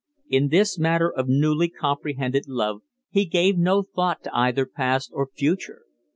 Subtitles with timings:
[0.27, 5.29] In this matter of newly comprehended love he gave no thought to either past or
[5.35, 5.83] future.